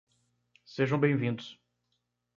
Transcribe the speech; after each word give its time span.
Sejam 0.65 0.99
bem-vindos! 0.99 1.59